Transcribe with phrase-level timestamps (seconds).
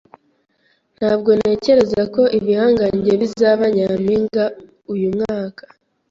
[0.97, 4.43] Ntabwo ntekereza ko Ibihangange bizaba nyampinga
[4.93, 5.63] uyu mwaka